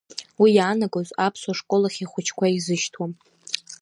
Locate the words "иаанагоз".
0.57-1.09